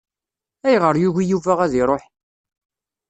Ayɣeṛ 0.65 0.95
yugi 0.99 1.23
Yuba 1.31 1.53
ad 1.63 1.71
iṛuḥ? 1.81 2.03